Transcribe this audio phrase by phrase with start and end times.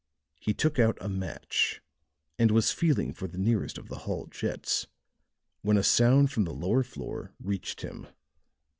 [0.39, 1.79] He took out a match
[2.39, 4.87] and was feeling for the nearest of the hall jets
[5.61, 8.07] when a sound from the lower floor reached him.